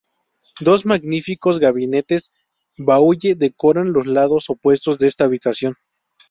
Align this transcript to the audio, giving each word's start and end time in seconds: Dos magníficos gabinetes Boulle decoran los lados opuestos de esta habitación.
Dos 0.59 0.83
magníficos 0.87 1.59
gabinetes 1.59 2.35
Boulle 2.75 3.35
decoran 3.35 3.93
los 3.93 4.07
lados 4.07 4.49
opuestos 4.49 4.97
de 4.97 5.05
esta 5.05 5.25
habitación. 5.25 5.75